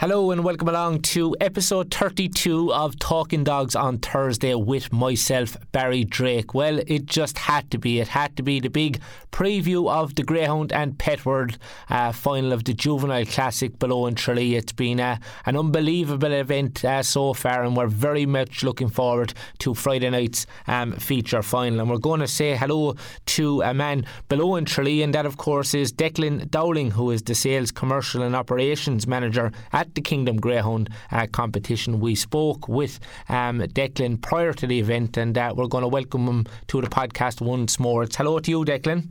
[0.00, 6.04] Hello and welcome along to episode 32 of Talking Dogs on Thursday with myself, Barry
[6.04, 6.54] Drake.
[6.54, 7.98] Well, it just had to be.
[7.98, 9.00] It had to be the big
[9.32, 11.58] preview of the Greyhound and Pet World
[11.90, 14.54] uh, final of the Juvenile Classic below in Tralee.
[14.54, 19.34] It's been uh, an unbelievable event uh, so far, and we're very much looking forward
[19.58, 21.80] to Friday night's um, feature final.
[21.80, 22.94] And we're going to say hello
[23.26, 27.24] to a man below in Tralee, and that, of course, is Declan Dowling, who is
[27.24, 32.00] the Sales, Commercial and Operations Manager at at the Kingdom Greyhound uh, competition.
[32.00, 36.26] We spoke with um, Declan prior to the event, and uh, we're going to welcome
[36.26, 38.02] him to the podcast once more.
[38.02, 39.08] It's hello to you, Declan.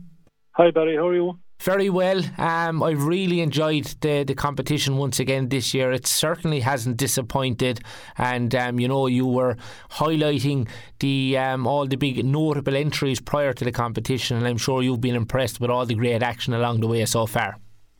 [0.52, 0.96] Hi, Barry.
[0.96, 1.38] How are you?
[1.60, 2.22] Very well.
[2.38, 5.90] Um, I've really enjoyed the, the competition once again this year.
[5.90, 7.80] It certainly hasn't disappointed,
[8.16, 9.56] and um, you know you were
[9.90, 10.68] highlighting
[11.00, 15.00] the um, all the big notable entries prior to the competition, and I'm sure you've
[15.00, 17.56] been impressed with all the great action along the way so far.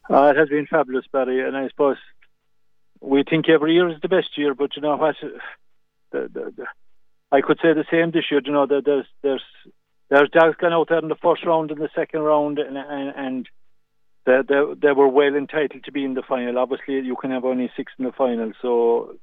[0.09, 1.97] Uh, it has been fabulous, Barry, and I suppose
[3.01, 5.17] we think every year is the best year, but you know what?
[5.23, 5.29] Uh,
[6.13, 6.67] the, the, the,
[7.31, 8.41] I could say the same this year.
[8.45, 9.43] You know, that there's there's
[10.11, 13.15] there's dogs gone out there in the first round and the second round, and and,
[13.17, 13.49] and
[14.27, 16.59] they, they, they were well entitled to be in the final.
[16.59, 19.17] Obviously, you can have only six in the final, so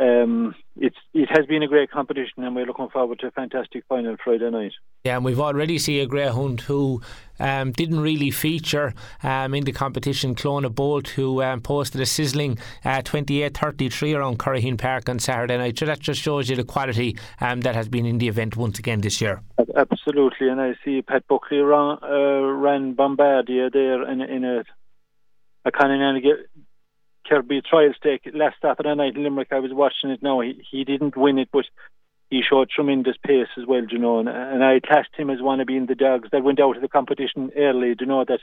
[0.00, 3.84] um, it's it has been a great competition, and we're looking forward to a fantastic
[3.86, 4.72] final Friday night.
[5.04, 7.02] Yeah, and we've already seen a greyhound who
[7.38, 12.58] um, didn't really feature um, in the competition, Clona Bolt, who um, posted a sizzling
[12.84, 15.78] uh, 28-33 around Curraheen Park on Saturday night.
[15.78, 18.78] So that just shows you the quality um, that has been in the event once
[18.78, 19.42] again this year.
[19.76, 24.64] Absolutely, and I see Pat Buckley ran, uh, ran Bombardier there in, in a
[25.64, 25.98] a kind of
[27.28, 29.48] Kirby trial stake last Saturday night in Limerick.
[29.52, 30.40] I was watching it now.
[30.40, 31.64] He, he didn't win it, but
[32.30, 34.20] he showed tremendous pace as well, you know.
[34.20, 36.82] And, and I classed him as one of being the dogs that went out of
[36.82, 38.40] the competition early, you know, that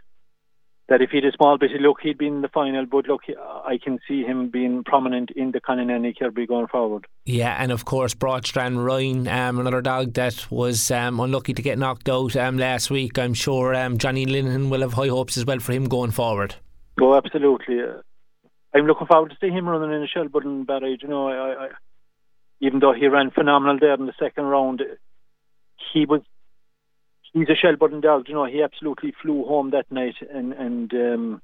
[0.89, 2.85] that if he had a small bit of luck, he'd be in the final.
[2.85, 3.23] But look,
[3.65, 7.07] I can see him being prominent in the Connan Kirby going forward.
[7.25, 11.77] Yeah, and of course, Broadstrand Ryan, um, another dog that was um, unlucky to get
[11.77, 13.19] knocked out um, last week.
[13.19, 16.55] I'm sure um, Johnny Linehan will have high hopes as well for him going forward.
[17.01, 17.79] Oh, absolutely.
[18.77, 21.01] I'm looking forward to see him running in a Shelbourne barrage.
[21.01, 21.67] You know, I, I,
[22.59, 24.83] even though he ran phenomenal there in the second round,
[25.93, 26.21] he was
[27.33, 28.25] he's a Shelbourne dog.
[28.27, 31.41] You know, he absolutely flew home that night, and and um,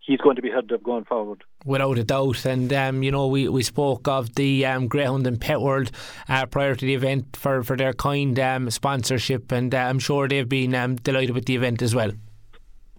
[0.00, 1.44] he's going to be heard of going forward.
[1.64, 2.44] Without a doubt.
[2.44, 5.92] And, um, you know, we, we spoke of the um, Greyhound and Pet World
[6.28, 10.26] uh, prior to the event for, for their kind um, sponsorship, and uh, I'm sure
[10.26, 12.10] they've been um, delighted with the event as well.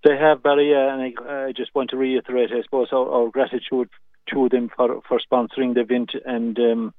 [0.04, 3.30] They have, Barry, uh, and I, I, just want to reiterate, I suppose, our, our,
[3.30, 3.90] gratitude
[4.32, 6.12] to them for, for sponsoring the event.
[6.26, 6.94] And um,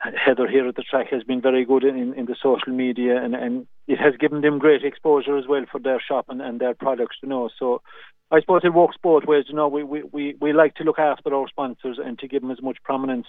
[0.00, 3.34] Heather here at the track has been very good in, in the social media, and,
[3.34, 6.74] and it has given them great exposure as well for their shop and, and their
[6.74, 7.50] products, you know.
[7.58, 7.82] So
[8.30, 9.68] I suppose it works both ways, you know.
[9.68, 12.62] We, we, we, we like to look after our sponsors and to give them as
[12.62, 13.26] much prominence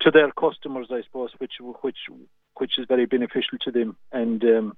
[0.00, 1.98] to their customers, I suppose, which which
[2.56, 3.96] which is very beneficial to them.
[4.10, 4.76] And um,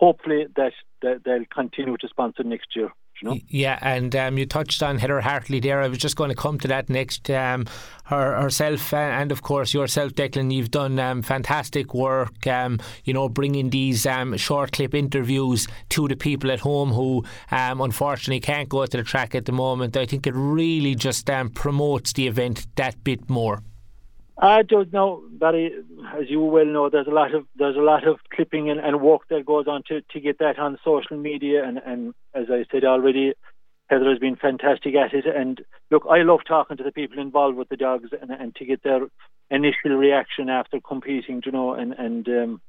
[0.00, 0.72] hopefully that,
[1.02, 2.90] that they'll continue to sponsor next year.
[3.48, 5.82] Yeah, and um, you touched on Heather Hartley there.
[5.82, 7.28] I was just going to come to that next.
[7.28, 7.66] Um,
[8.04, 10.50] her herself uh, and of course yourself, Declan.
[10.50, 12.46] You've done um, fantastic work.
[12.46, 17.22] Um, you know, bringing these um, short clip interviews to the people at home who
[17.50, 19.98] um, unfortunately can't go to the track at the moment.
[19.98, 23.62] I think it really just promotes the event that bit more.
[24.42, 25.70] I don't know, Barry.
[26.18, 29.02] As you well know, there's a lot of there's a lot of clipping and, and
[29.02, 31.62] work that goes on to, to get that on social media.
[31.62, 33.34] And, and as I said already,
[33.88, 35.26] Heather has been fantastic at it.
[35.26, 38.64] And look, I love talking to the people involved with the dogs and, and to
[38.64, 39.02] get their
[39.50, 41.42] initial reaction after competing.
[41.44, 42.60] You know, and and um,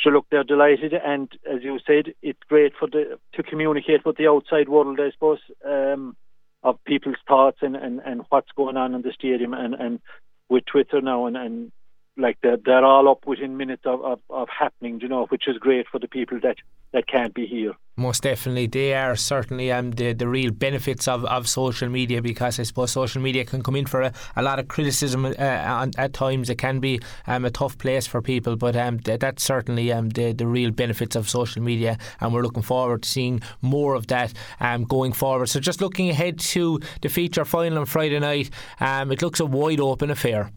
[0.00, 0.94] so look, they're delighted.
[0.94, 5.10] And as you said, it's great for the to communicate with the outside world, I
[5.10, 5.40] suppose.
[5.66, 6.16] Um,
[6.64, 10.00] of people's thoughts and, and, and what's going on in the stadium and, and
[10.48, 11.72] with Twitter now, and, and
[12.18, 15.56] like they're, they're all up within minutes of, of, of happening, you know, which is
[15.58, 16.56] great for the people that,
[16.92, 17.74] that can't be here.
[17.96, 22.60] Most definitely, they are certainly um, the the real benefits of, of social media because
[22.60, 26.12] I suppose social media can come in for a, a lot of criticism uh, at
[26.12, 26.48] times.
[26.48, 30.10] It can be um, a tough place for people, but um, th- that's certainly um,
[30.10, 34.06] the the real benefits of social media, and we're looking forward to seeing more of
[34.06, 35.48] that um, going forward.
[35.48, 39.46] So, just looking ahead to the feature final on Friday night, um, it looks a
[39.46, 40.52] wide open affair.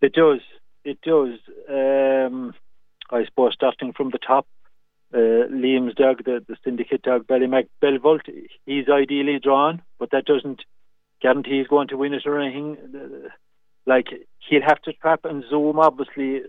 [0.00, 0.40] It does.
[0.84, 1.38] It does.
[1.68, 2.54] Um,
[3.10, 4.46] I suppose starting from the top,
[5.14, 8.22] uh, Liam's dog, the, the syndicate dog, Ballymac Belvolt,
[8.66, 10.62] he's ideally drawn, but that doesn't
[11.22, 12.76] guarantee he's going to win it or anything.
[13.86, 14.08] like
[14.48, 16.42] he'll have to trap and zoom, obviously,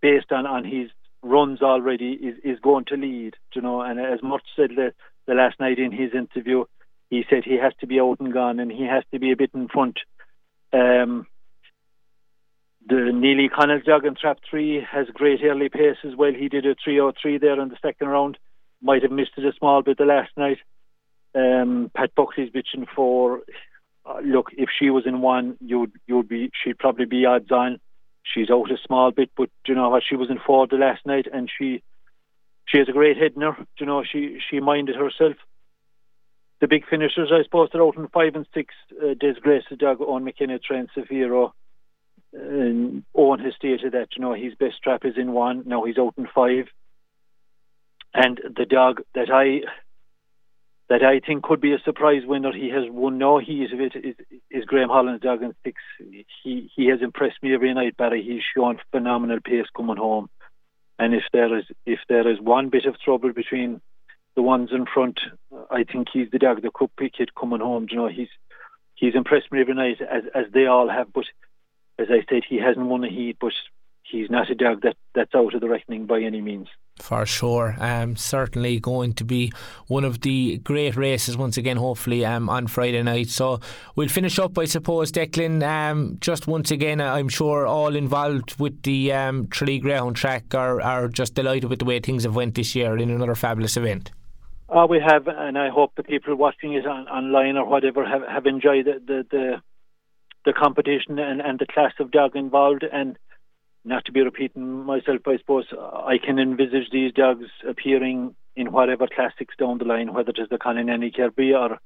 [0.00, 0.90] based on on his
[1.22, 3.34] runs already is is going to lead.
[3.54, 4.92] You know, and as Much said the,
[5.26, 6.64] the last night in his interview,
[7.10, 9.36] he said he has to be out and gone and he has to be a
[9.36, 9.98] bit in front.
[10.72, 11.26] Um,
[12.86, 16.32] the Neely Connell jog and trap three has great early pace as well.
[16.32, 18.38] He did a 303 there in the second round.
[18.82, 20.58] Might have missed it a small bit the last night.
[21.34, 23.40] Um, Pat Buckley's bitching for.
[24.06, 27.80] Uh, look, if she was in one, you'd you'd be she'd probably be odds on.
[28.22, 30.02] She's out a small bit, but you know what?
[30.06, 31.82] She was in four the last night, and she
[32.66, 33.56] she has a great head in her.
[33.78, 35.36] You know, she she minded herself.
[36.60, 38.74] The big finishers, I suppose, they're out in five and six.
[38.92, 41.52] Uh, Des Grace the dog on McKenna, Trent Severo.
[42.34, 45.62] And Owen has stated that you know his best trap is in one.
[45.66, 46.66] Now he's out in five.
[48.12, 49.62] And the dog that I
[50.88, 52.52] that I think could be a surprise winner.
[52.52, 53.96] He has won no of it.
[53.96, 54.16] Is,
[54.50, 55.80] is Graham Holland's dog in six.
[56.42, 58.22] He he has impressed me every night, Barry.
[58.22, 60.28] He's shown phenomenal pace coming home.
[60.98, 63.80] And if there is if there is one bit of trouble between
[64.36, 65.20] the ones in front,
[65.70, 67.86] I think he's the dog that could pick it coming home.
[67.90, 68.28] You know, he's
[68.94, 71.12] he's impressed me every night as as they all have.
[71.12, 71.24] But
[71.98, 73.52] as I said, he hasn't won a heat, but
[74.02, 76.68] he's not a dog that, that's out of the reckoning by any means.
[77.00, 77.74] For sure.
[77.80, 79.52] Um, certainly going to be
[79.88, 83.28] one of the great races once again, hopefully, um, on Friday night.
[83.28, 83.60] So
[83.96, 85.62] we'll finish up, I suppose, Declan.
[85.62, 90.80] Um, just once again, I'm sure all involved with the um, Tralee Greyhound track are,
[90.80, 94.12] are just delighted with the way things have went this year in another fabulous event.
[94.68, 98.22] Uh, we have, and I hope the people watching it on, online or whatever have,
[98.22, 99.62] have enjoyed the, the, the,
[100.44, 102.84] the competition and, and the class of dog involved.
[102.90, 103.18] And
[103.84, 109.06] not to be repeating myself, I suppose I can envisage these dogs appearing in whatever
[109.06, 111.78] classics down the line, whether it is the Continental Kirby or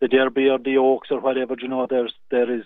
[0.00, 1.54] the Derby or the Oaks or whatever.
[1.60, 2.64] You know, there's there is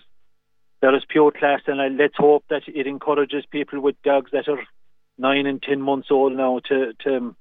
[0.81, 4.47] there is pure class, and I, let's hope that it encourages people with dogs that
[4.47, 4.63] are
[5.17, 7.35] nine and ten months old now to to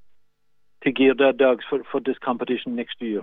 [0.82, 3.22] to gear their dogs for for this competition next year.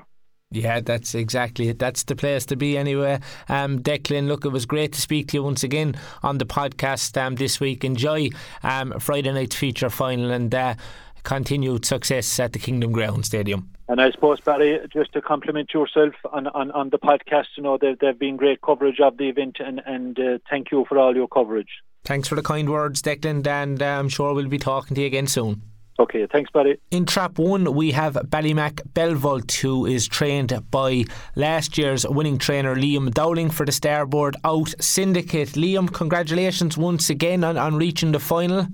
[0.49, 1.79] Yeah, that's exactly it.
[1.79, 3.19] That's the place to be anyway.
[3.49, 7.21] Um, Declan, look, it was great to speak to you once again on the podcast
[7.21, 7.83] um, this week.
[7.83, 8.29] Enjoy
[8.63, 10.75] um, Friday night's feature final and uh,
[11.23, 13.69] continued success at the Kingdom Greyhound Stadium.
[13.89, 17.77] And I suppose, Barry, just to compliment yourself on, on, on the podcast, you know,
[17.77, 20.97] there, there have been great coverage of the event and, and uh, thank you for
[20.97, 21.81] all your coverage.
[22.05, 25.07] Thanks for the kind words, Declan, and uh, I'm sure we'll be talking to you
[25.07, 25.61] again soon.
[25.99, 26.77] Okay, thanks, buddy.
[26.91, 31.05] In Trap 1, we have Ballymac Belvolt, who is trained by
[31.35, 35.49] last year's winning trainer Liam Dowling for the Starboard Out Syndicate.
[35.49, 38.67] Liam, congratulations once again on, on reaching the final.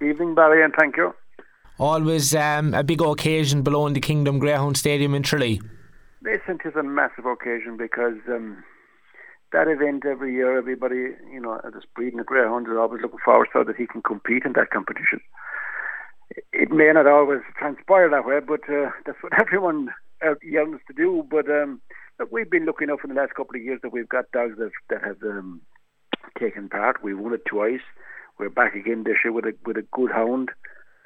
[0.00, 1.14] Evening, Barry, and thank you.
[1.78, 5.60] Always um, a big occasion below in the Kingdom Greyhound Stadium in Tralee.
[6.22, 8.64] Listen, it is a massive occasion because um,
[9.52, 13.48] that event every year, everybody, you know, that's breeding a greyhound is always looking forward
[13.52, 15.20] so that he can compete in that competition
[16.52, 19.90] it may not always transpire that way, but uh, that's what everyone
[20.42, 21.26] yearns to do.
[21.28, 21.80] But um,
[22.18, 24.56] look, we've been looking up in the last couple of years that we've got dogs
[24.58, 25.60] that that have um,
[26.38, 27.02] taken part.
[27.02, 27.80] We won it twice.
[28.38, 30.50] We're back again this year with a with a good hound,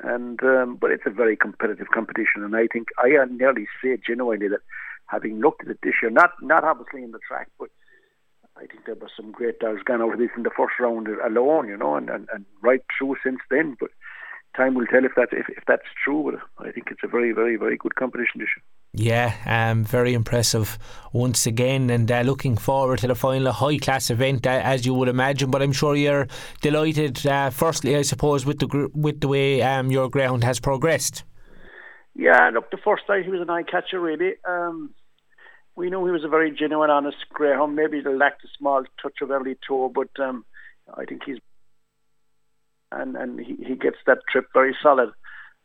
[0.02, 2.42] and um, but it's a very competitive competition.
[2.42, 4.60] And I think I nearly say genuinely that
[5.06, 7.68] having looked at it this year, not not obviously in the track, but
[8.56, 11.08] I think there were some great dogs gone out of this in the first round
[11.08, 13.76] alone, you know, and, and, and right through since then.
[13.78, 13.90] But
[14.56, 16.38] time will tell if that's if, if that's true.
[16.56, 18.64] But I think it's a very, very, very good competition this year.
[18.92, 20.78] Yeah, um, very impressive
[21.12, 24.94] once again, and uh, looking forward to the final, high class event uh, as you
[24.94, 25.50] would imagine.
[25.50, 26.26] But I'm sure you're
[26.60, 27.24] delighted.
[27.24, 31.24] Uh, firstly, I suppose with the gr- with the way um, your ground has progressed.
[32.14, 34.32] Yeah, look, the first night he was an eye catcher, really.
[34.46, 34.92] Um,
[35.76, 37.76] we knew he was a very genuine, honest greyhound.
[37.76, 40.44] Maybe he lacked a small touch of early toe, but um,
[40.92, 41.38] I think he's
[42.92, 45.10] and and he, he gets that trip very solid.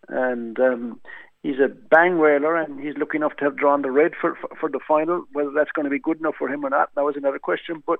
[0.07, 1.01] And um,
[1.41, 4.49] he's a bang whaler, and he's lucky enough to have drawn the red for, for,
[4.59, 5.25] for the final.
[5.33, 7.83] Whether that's going to be good enough for him or not, that was another question.
[7.85, 7.99] But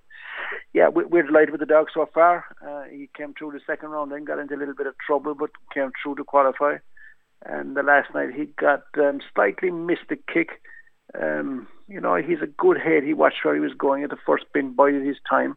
[0.74, 2.46] yeah, we, we're delighted with the dog so far.
[2.66, 5.36] Uh, he came through the second round, then got into a little bit of trouble,
[5.36, 6.78] but came through to qualify.
[7.46, 10.62] And the last night he got um, slightly missed the kick.
[11.20, 13.04] Um, you know, he's a good head.
[13.04, 15.56] He watched where he was going at the first bin, bided his time,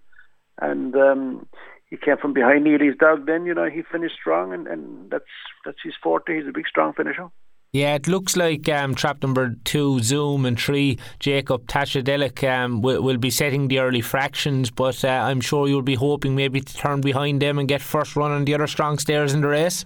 [0.60, 1.46] and um,
[1.90, 3.26] he came from behind Neely's dog.
[3.26, 5.25] Then you know he finished strong, and, and that's
[5.64, 6.37] that's his forte.
[6.37, 7.28] He's a big, strong finisher.
[7.73, 13.02] Yeah, it looks like um, trap number two, Zoom, and three, Jacob Tashadelic, um, will,
[13.02, 16.75] will be setting the early fractions, but uh, I'm sure you'll be hoping maybe to
[16.75, 19.85] turn behind them and get first run on the other strong stairs in the race.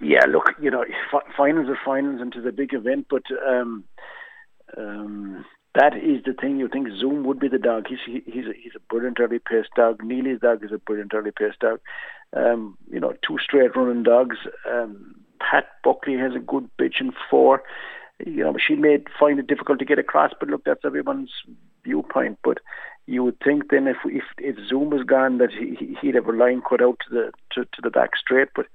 [0.00, 0.84] Yeah, look, you know,
[1.36, 3.84] finals are finals and it's a big event, but um,
[4.78, 5.44] um,
[5.76, 6.58] that is the thing.
[6.58, 7.86] You think Zoom would be the dog.
[7.88, 10.02] He's he, he's a, he's a brilliant early pace dog.
[10.02, 11.80] Neely's dog is a brilliant early pace dog.
[12.34, 14.36] Um, you know, two straight running dogs.
[14.70, 17.62] Um, Pat Buckley has a good bitch in four.
[18.24, 21.30] You know, she may find it difficult to get across, but look, that's everyone's
[21.84, 22.38] viewpoint.
[22.42, 22.58] But
[23.06, 26.32] you would think then if if if Zoom was gone that he he'd have a
[26.32, 28.66] line cut out to the to, to the back straight, but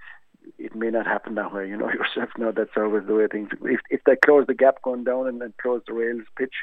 [0.57, 1.67] it may not happen that way.
[1.67, 3.49] You know yourself now that's always the way things.
[3.63, 6.53] If if they close the gap going down and then close the rails pitch,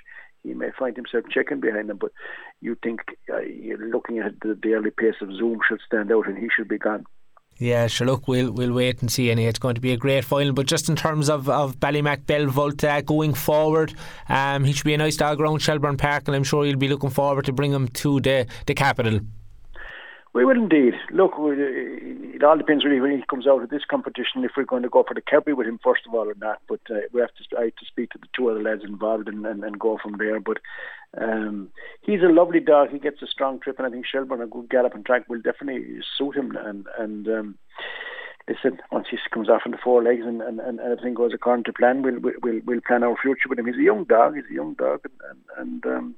[0.43, 1.99] he may find himself checking behind them.
[1.99, 2.13] But
[2.61, 3.01] you think
[3.33, 6.69] uh, you're looking at the, early pace of Zoom should stand out and he should
[6.69, 7.05] be gone.
[7.61, 8.07] Yeah, sure.
[8.07, 9.33] Look, we'll we'll wait and see.
[9.33, 10.53] Anyway, it's going to be a great final.
[10.53, 13.95] But just in terms of of Ballymac Belvolt uh, going forward,
[14.29, 16.87] um, he should be a nice dog around Shelbourne Park, and I'm sure you'll be
[16.87, 19.21] looking forward to bring him to the the capital.
[20.35, 20.95] We will indeed.
[21.11, 24.83] Look, it all depends really when he comes out of this competition if we're going
[24.83, 26.61] to go for the Kerry with him first of all or not.
[26.69, 29.29] But uh, we have to I have to speak to the two other lads involved
[29.29, 30.39] and, and, and go from there.
[30.39, 30.59] But
[31.21, 31.71] um,
[32.03, 32.91] he's a lovely dog.
[32.91, 35.41] He gets a strong trip, and I think Shelbourne a good gallop and track will
[35.41, 36.57] definitely suit him.
[36.57, 37.59] And and um,
[38.49, 41.65] listen, once he comes off on the four legs and, and, and everything goes according
[41.65, 43.67] to plan, we'll we'll we'll plan our future with him.
[43.67, 44.35] He's a young dog.
[44.35, 46.15] He's a young dog, and and, and um,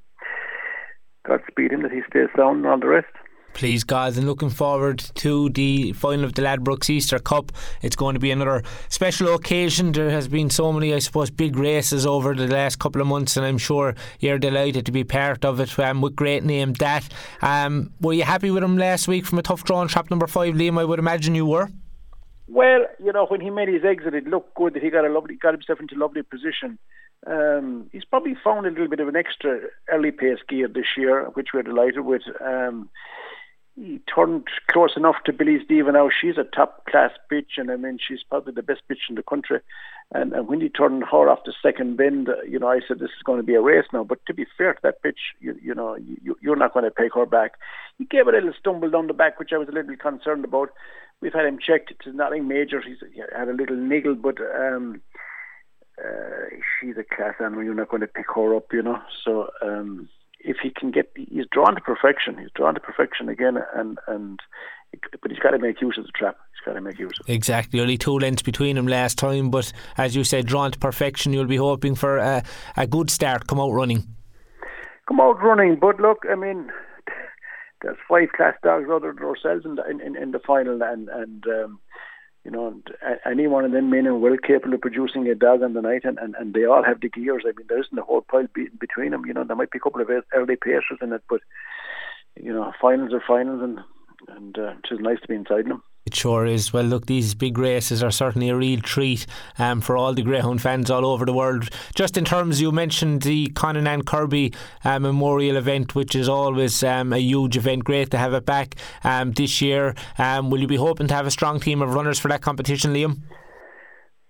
[1.27, 3.15] Godspeed him that he stays sound and all the rest.
[3.53, 7.53] Please, guys, and looking forward to the final of the Ladbrokes Easter Cup.
[7.83, 9.93] It's going to be another special occasion.
[9.93, 13.37] There has been so many, I suppose, big races over the last couple of months,
[13.37, 17.07] and I'm sure you're delighted to be part of it um, with great name that.
[17.43, 20.27] Um, were you happy with him last week from a tough draw on trap number
[20.27, 20.79] five, Liam?
[20.79, 21.69] I would imagine you were.
[22.49, 25.09] Well, you know, when he made his exit, it looked good that he got a
[25.09, 26.79] lovely, got himself into a lovely position.
[27.27, 31.27] Um, he's probably found a little bit of an extra early pace gear this year,
[31.35, 32.23] which we're delighted with.
[32.41, 32.89] Um,
[33.81, 36.11] he turned close enough to Billy Stephen now.
[36.11, 39.23] She's a top class bitch, and I mean, she's probably the best bitch in the
[39.23, 39.61] country.
[40.13, 43.11] And, and when he turned her off the second bend, you know, I said, this
[43.11, 44.05] is going to be a race now.
[44.05, 46.93] But to be fair to that bitch, you, you know, you, you're not going to
[47.01, 47.53] take her back.
[47.97, 50.71] He gave a little stumble down the back, which I was a little concerned about.
[51.23, 51.93] We've had him checked.
[51.93, 52.83] It's nothing major.
[52.83, 55.01] He's he had a little niggle, but um,
[55.99, 57.63] uh, she's a class animal.
[57.63, 58.99] You're not going to pick her up, you know.
[59.25, 60.09] So, um,
[60.45, 62.39] if he can get, he's drawn to perfection.
[62.39, 64.41] He's drawn to perfection again, and and
[65.23, 66.37] but he's got to make use of the trap.
[66.53, 67.33] He's got to make use of it.
[67.33, 67.81] Exactly.
[67.81, 71.33] Only two lengths between him last time, but as you said, drawn to perfection.
[71.33, 72.43] You'll be hoping for a,
[72.77, 73.47] a good start.
[73.47, 74.07] Come out running.
[75.07, 76.71] Come out running, but look, I mean,
[77.83, 81.45] there's five class dogs other than ourselves in the, in, in the final, and and
[81.47, 81.81] um,
[82.45, 82.81] you know,
[83.27, 86.05] any one of them men are well capable of producing a dog on the night,
[86.05, 87.45] and, and, and they all have the gears.
[87.45, 89.27] I mean, there isn't a whole pile be- between them.
[89.27, 91.41] You know, there might be a couple of early pacers in it, but
[92.37, 93.81] you know, finals are finals, and
[94.29, 95.83] and uh, it's just nice to be inside them.
[96.11, 96.73] It sure is.
[96.73, 99.29] Well, look, these big races are certainly a real treat
[99.61, 101.69] um, for all the Greyhound fans all over the world.
[101.95, 104.53] Just in terms, you mentioned the Conan and Kirby
[104.83, 107.85] uh, Memorial event, which is always um, a huge event.
[107.85, 108.75] Great to have it back
[109.05, 109.95] um, this year.
[110.19, 112.93] Um, will you be hoping to have a strong team of runners for that competition,
[112.93, 113.21] Liam?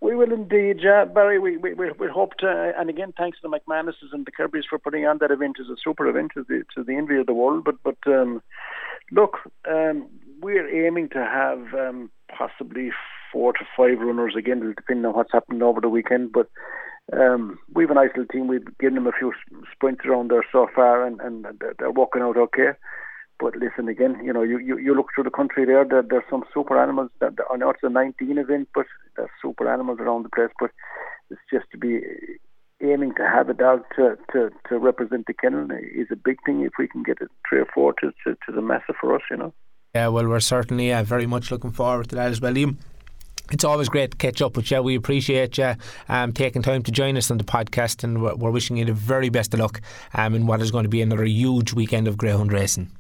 [0.03, 0.83] We will indeed,
[1.15, 1.39] Barry.
[1.39, 4.65] We we we, we hope to, and again, thanks to the McManuses and the Kirbys
[4.69, 5.57] for putting on that event.
[5.59, 7.65] It's a super event, to the to the envy of the world.
[7.65, 8.43] But but um,
[9.13, 10.09] look, um,
[10.41, 12.91] we're aiming to have um, possibly
[13.33, 16.33] four to five runners again, depending on what's happened over the weekend.
[16.33, 16.49] But
[17.13, 18.49] um, we have a nice little team.
[18.49, 19.33] We've given them a few
[19.73, 21.47] sprints around there so far, and, and
[21.79, 22.71] they're working out okay.
[23.39, 26.29] But listen again, you know, you, you, you look through the country there, there there's
[26.29, 27.11] some super animals.
[27.21, 30.51] That, I know it's a 19 event, but there's super animals around the place.
[30.61, 30.71] But
[31.31, 32.01] it's just to be
[32.83, 36.63] aiming to have a dog to, to, to represent the kennel is a big thing.
[36.63, 39.23] If we can get a three or four, to, to, to the massive for us,
[39.31, 39.55] you know.
[39.95, 42.77] Yeah, well, we're certainly uh, very much looking forward to that as well, Liam.
[43.51, 44.81] It's always great to catch up with you.
[44.81, 45.75] We appreciate you
[46.09, 48.93] um, taking time to join us on the podcast, and we're, we're wishing you the
[48.93, 49.81] very best of luck
[50.15, 52.93] um, in what is going to be another huge weekend of greyhound racing.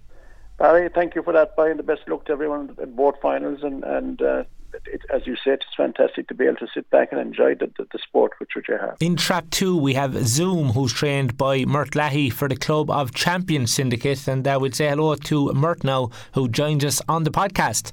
[0.61, 1.79] Barry, thank you for that, Brian.
[1.79, 4.45] The best luck to everyone at both finals, and and uh,
[4.85, 7.73] it, as you said, it's fantastic to be able to sit back and enjoy the,
[7.79, 8.99] the, the sport which you have.
[9.01, 13.15] In Trap 2, we have Zoom, who's trained by Mert Leahy for the Club of
[13.15, 14.29] Champions Syndicate.
[14.29, 17.93] And uh, we'll say hello to Mert now, who joins us on the podcast.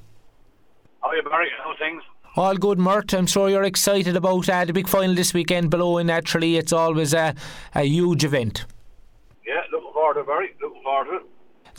[1.02, 1.48] How are you, Barry?
[1.64, 2.02] How things?
[2.36, 3.14] All good, Mert.
[3.14, 6.58] I'm sure you're excited about uh, the big final this weekend below in Naturally.
[6.58, 7.34] It's always a,
[7.74, 8.66] a huge event.
[9.46, 10.54] Yeah, looking forward to it, Barry.
[10.60, 11.22] Looking forward to it.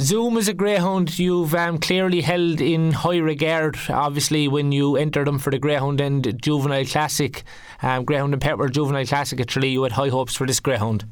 [0.01, 5.27] Zoom is a greyhound you've um, clearly held in high regard, obviously, when you entered
[5.27, 7.44] them for the Greyhound and Juvenile Classic.
[7.82, 10.62] Um, greyhound and Pet World Juvenile Classic at Tralee, you had high hopes for this
[10.62, 11.03] greyhound.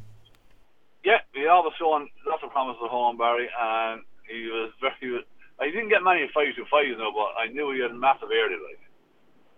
[1.03, 4.96] Yeah, we always shown lots of promise at home, Barry, and he was very.
[5.01, 5.20] He
[5.60, 8.29] I didn't get many five to five, you know, but I knew he had massive
[8.32, 8.79] area, like.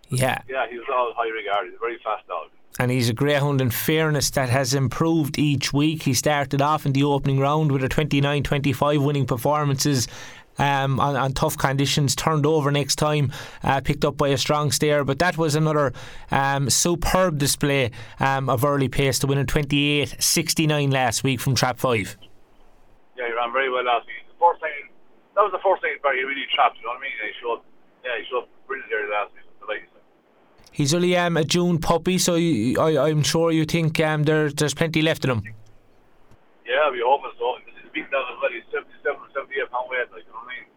[0.09, 0.41] Yeah.
[0.50, 1.67] Yeah, he was all high regard.
[1.67, 2.50] He's a very fast dog.
[2.79, 6.03] And he's a greyhound in fairness that has improved each week.
[6.03, 10.07] He started off in the opening round with a 29 25 winning performances.
[10.57, 13.31] Um, on, on, tough conditions, turned over next time,
[13.63, 15.05] uh, picked up by a strong stare.
[15.05, 15.93] But that was another
[16.31, 21.55] um, superb display um, of early pace to win in 28 69 last week from
[21.55, 22.17] Trap 5.
[23.15, 24.27] Yeah, he ran very well last week.
[24.27, 24.91] The first time,
[25.36, 27.15] that was the first time he really trapped, you know what I mean?
[27.24, 27.62] He showed,
[28.03, 29.50] yeah, he showed brilliant there last week.
[30.79, 34.50] He's only um, a June puppy, so you, I, am sure you think um, there,
[34.50, 35.43] there's plenty left in him.
[36.65, 37.59] Yeah, we hope so.
[37.67, 38.48] He's a big dog as well.
[38.48, 40.71] He's 77, 78 pound weight, like, you know what I mean?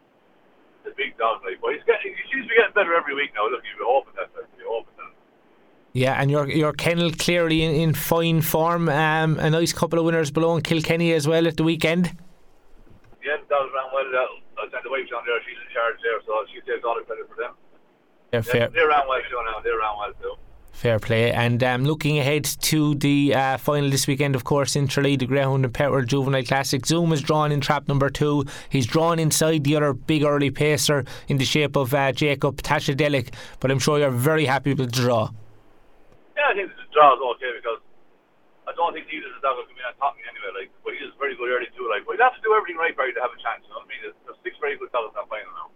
[0.83, 3.15] He's a big dog, like, but he's getting, he seems to be getting better every
[3.15, 3.47] week now.
[3.47, 5.15] Look, we're hoping that, like, we're hoping that.
[5.95, 8.89] Yeah, and your your kennel clearly in, in fine form.
[8.89, 12.11] Um, a nice couple of winners below in Kilkenny as well at the weekend.
[13.23, 14.11] Yeah, the dogs ran well.
[14.11, 15.39] Uh, I sent the wife down there.
[15.47, 17.55] She's in charge there, so she takes all the credit for them.
[18.33, 18.69] Yeah, fair.
[18.69, 19.61] They're around well, now.
[19.63, 20.35] They're around well too.
[20.73, 21.31] Fair play.
[21.31, 25.27] And um, looking ahead to the uh, final this weekend, of course, in Tralee, the
[25.27, 26.85] Greyhound and Pet World Juvenile Classic.
[26.85, 28.45] Zoom is drawn in trap number two.
[28.71, 33.35] He's drawn inside the other big early pacer in the shape of uh, Jacob Tashadelic.
[33.61, 35.31] But I'm sure you're very happy with the draw.
[36.35, 37.79] Yeah, I think the draw is okay because
[38.67, 40.67] I don't think either of the dog will come in and top me anyway.
[40.67, 41.87] Like, but he is very good early too.
[41.87, 43.63] Like, but you have to do everything right, for you to have a chance.
[43.69, 44.03] You know what I mean?
[44.03, 45.69] There's, there's six very good dogs in that final now.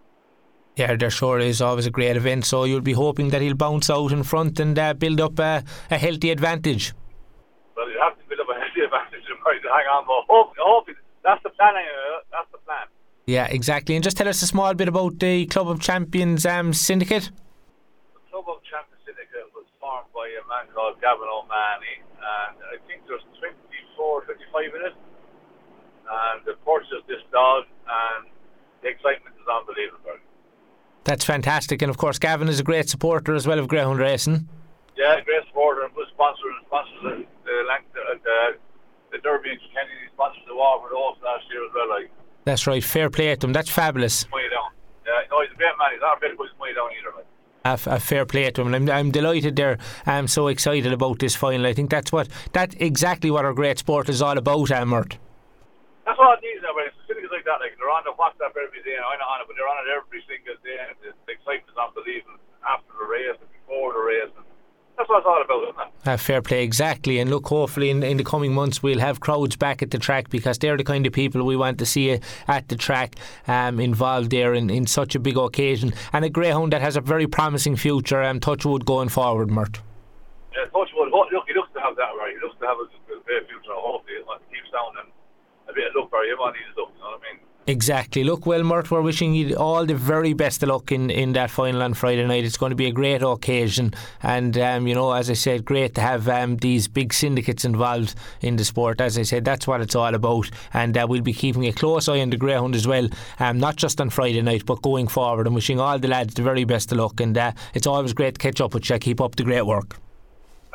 [0.76, 2.44] Yeah, there sure is always a great event.
[2.44, 5.64] So you'll be hoping that he'll bounce out in front and uh, build up a,
[5.90, 6.92] a healthy advantage.
[7.74, 10.04] Well, you have to build up a healthy advantage and hang on.
[10.04, 10.88] But hope, hope
[11.24, 11.74] that's the plan.
[11.80, 12.20] Anyway.
[12.30, 12.86] That's the plan.
[13.24, 13.96] Yeah, exactly.
[13.96, 17.32] And just tell us a small bit about the Club of Champions um, Syndicate.
[18.12, 22.76] The Club of Champions Syndicate was formed by a man called Gavin O'Mahony, and I
[22.86, 24.96] think there's 24, 25 in it.
[26.06, 28.28] And the purchased this dog, and
[28.84, 30.20] the excitement is unbelievable.
[31.06, 31.80] That's fantastic.
[31.82, 34.48] And of course, Gavin is a great supporter as well of Greyhound Racing.
[34.96, 37.10] Yeah, great supporter and good sponsor and sponsors the,
[37.44, 37.62] the,
[37.94, 38.52] the, uh,
[39.12, 39.90] the Derby and Kenny.
[40.12, 41.88] Sponsors the Waterford Oaks last year as well.
[41.88, 42.10] Like.
[42.44, 42.82] That's right.
[42.82, 43.52] Fair play to him.
[43.52, 44.26] That's fabulous.
[44.32, 44.72] Way down.
[45.06, 45.92] Yeah, no, he's a great man.
[45.92, 47.16] He's not a bit of way down either.
[47.16, 47.26] Like.
[47.64, 49.78] A, fair play to him, and I'm, I'm delighted there.
[50.06, 51.66] I'm so excited about this final.
[51.66, 55.18] I think that's what that's exactly what our great sport is all about, Amert.
[56.04, 57.62] That's what it needs now, but it's things like that.
[57.62, 58.98] Like they're on the WhatsApp every day.
[58.98, 60.76] I'm not on it, but they're on it every single day.
[60.82, 64.32] And the, the excitement is unbelievable after the race and before the race.
[64.34, 64.44] And
[64.98, 66.08] that's what it's all about, isn't it?
[66.08, 67.18] Uh, fair play, exactly.
[67.18, 70.30] And look, hopefully in, in the coming months we'll have crowds back at the track
[70.30, 74.30] because they're the kind of people we want to see at the track um, involved
[74.30, 75.92] there in, in such a big occasion.
[76.12, 78.22] And a greyhound that has a very promising future.
[78.22, 79.80] Um, Touchwood going forward, Mert.
[80.54, 81.12] Yeah, Touchwood.
[81.12, 82.32] Look, he looks to have that right.
[82.32, 83.76] He looks to have a, a great future.
[83.76, 85.12] Hopefully, it keeps down and
[85.76, 86.24] bit of luck luck.
[86.24, 87.40] You know what I mean?
[87.68, 88.22] Exactly.
[88.22, 91.82] Look, well, we're wishing you all the very best of luck in, in that final
[91.82, 92.44] on Friday night.
[92.44, 93.92] It's going to be a great occasion.
[94.22, 98.14] And, um, you know, as I said, great to have um, these big syndicates involved
[98.40, 99.00] in the sport.
[99.00, 100.48] As I said, that's what it's all about.
[100.74, 103.08] And uh, we'll be keeping a close eye on the Greyhound as well,
[103.40, 105.46] um, not just on Friday night, but going forward.
[105.46, 107.20] And wishing all the lads the very best of luck.
[107.20, 108.98] And uh, it's always great to catch up with you.
[108.98, 109.96] Keep up the great work.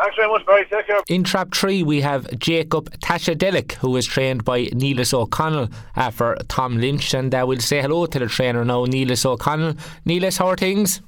[0.01, 0.65] Thanks very much, Barry.
[0.65, 1.01] Take care.
[1.09, 6.37] In trap three, we have Jacob Tashadelic, who is trained by Neilus O'Connell uh, for
[6.47, 7.13] Tom Lynch.
[7.13, 9.75] And uh, we'll say hello to the trainer now, Neilus O'Connell.
[10.07, 11.01] Neilus, how are things?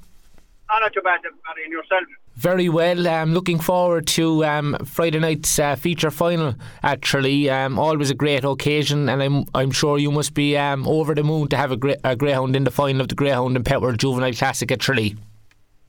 [0.72, 2.04] Oh, not too bad, Barry, and yourself?
[2.36, 3.08] Very well.
[3.08, 6.54] Um, looking forward to um, Friday night's uh, feature final
[6.84, 11.16] Actually, Um, always a great occasion, and I'm I'm sure you must be um, over
[11.16, 13.82] the moon to have a, a greyhound in the final of the Greyhound and Pet
[13.82, 15.16] World Juvenile Classic at Tralee.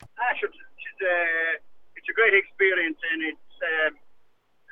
[0.03, 1.01] Ah, sure, uh, it's
[2.15, 3.93] a great experience and it's um,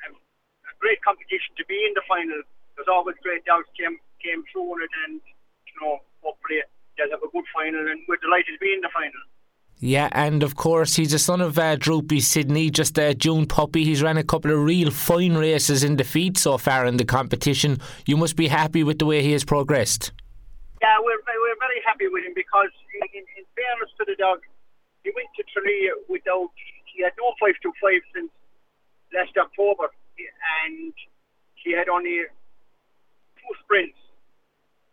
[0.08, 2.40] a great competition to be in the final.
[2.76, 5.20] There's always great doubts came came through on it, and
[5.68, 6.64] you know hopefully
[6.96, 9.20] they'll have a good final, and we're delighted to be in the final.
[9.78, 13.84] Yeah, and of course he's a son of uh, Droopy Sydney, just a June puppy.
[13.84, 17.78] He's ran a couple of real fine races in defeat so far in the competition.
[18.06, 20.12] You must be happy with the way he has progressed.
[20.80, 22.72] Yeah, we're we're very happy with him because,
[23.12, 24.40] in, in fairness to the dog,
[25.04, 26.50] he went to Tralee without
[26.94, 28.30] he had no 5-2-5 since
[29.10, 29.90] last October,
[30.62, 30.94] and
[31.58, 32.22] he had only
[33.38, 33.98] two sprints.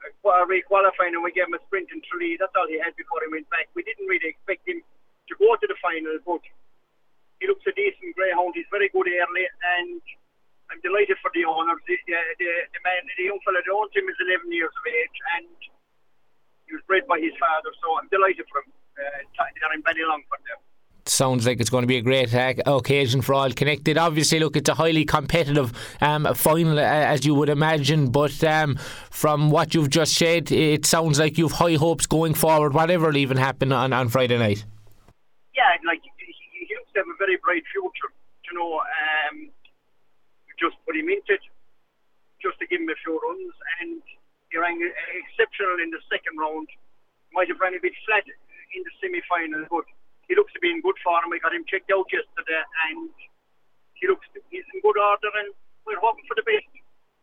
[0.02, 2.34] A re-qualifying and we gave him a sprint in Tralee.
[2.42, 3.70] That's all he had before he went back.
[3.78, 6.42] We didn't really expect him to go to the final, but
[7.38, 8.58] he looks a decent greyhound.
[8.58, 10.02] He's very good early, and
[10.74, 11.78] I'm delighted for the owners.
[11.86, 14.84] The, the, the, the man, the young fella that owns him is 11 years of
[14.90, 15.54] age, and
[16.66, 18.74] he was bred by his father, so I'm delighted for him.
[18.98, 20.58] Uh, that I'm very long for them
[21.08, 23.98] sounds like it's going to be a great uh, occasion for all connected.
[23.98, 28.12] Obviously, look, it's a highly competitive um, final, uh, as you would imagine.
[28.12, 28.78] But um,
[29.10, 33.18] from what you've just said, it sounds like you've high hopes going forward, whatever will
[33.18, 34.66] even happen on, on Friday night.
[35.56, 36.36] Yeah, like he,
[36.68, 38.14] he looks to have a very bright future.
[38.52, 39.50] you know, um,
[40.60, 41.42] just put him into it,
[42.42, 44.02] just to give him a few runs, and
[44.52, 46.68] he ran exceptional in the second round.
[47.34, 49.86] Might have ran a bit flat in the semi-final, but
[50.28, 51.30] he looks to be in good form.
[51.30, 53.10] We got him checked out yesterday, and
[53.94, 55.54] he looks he's in good order, and
[55.86, 56.68] we're hoping for the best.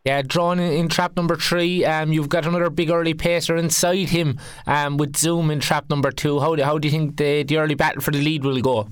[0.05, 1.85] Yeah, drawn in, in, trap number three.
[1.85, 4.39] Um, you've got another big early pacer inside him.
[4.67, 6.41] Um, with Zoom in trap number two.
[6.41, 8.89] How do how do you think the the early battle for the lead will go?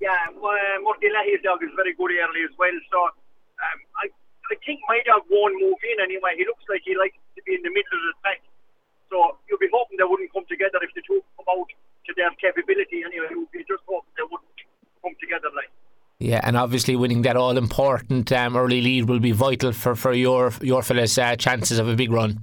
[0.00, 2.74] Yeah, uh, Murty Leahy's dog is very good early as well.
[2.90, 4.08] So um, I
[4.50, 6.34] I think my dog won't move in anyway.
[6.36, 8.40] He looks like he likes to be in the middle of the pack.
[9.10, 11.66] So you'll be hoping they wouldn't come together if the two come out
[12.06, 13.26] to their capability anyway.
[13.30, 14.58] You'll be just hoping they wouldn't
[15.02, 15.70] come together like.
[16.20, 20.12] Yeah, and obviously winning that all important um, early lead will be vital for, for
[20.12, 22.38] your your fellas' uh, chances of a big run.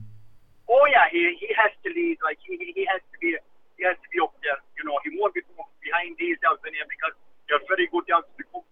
[0.67, 2.17] Oh yeah, he, he has to lead.
[2.25, 3.38] Like he, he has to be
[3.77, 4.58] he has to be up there.
[4.75, 5.41] You know, he won't be
[5.88, 7.15] behind these dogs in here because
[7.47, 8.65] they're very good dogs to come,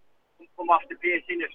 [0.57, 1.53] come off the pace in it.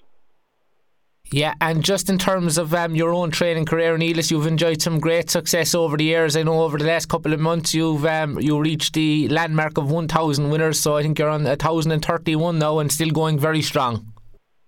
[1.33, 4.99] Yeah, and just in terms of um, your own training career, Neilus, you've enjoyed some
[4.99, 6.35] great success over the years.
[6.35, 9.89] I know over the last couple of months you've um, you reached the landmark of
[9.89, 14.11] 1,000 winners, so I think you're on 1,031 now and still going very strong.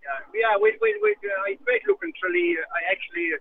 [0.08, 0.56] Yeah, yeah.
[0.56, 2.56] With, with, with, uh, I great looking Tralee.
[2.56, 3.36] I actually